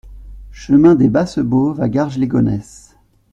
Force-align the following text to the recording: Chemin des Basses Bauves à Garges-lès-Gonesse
Chemin 0.51 0.95
des 0.95 1.09
Basses 1.09 1.37
Bauves 1.37 1.79
à 1.79 1.87
Garges-lès-Gonesse 1.87 2.95